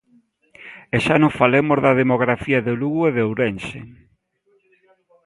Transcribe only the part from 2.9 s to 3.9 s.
e de Ourense.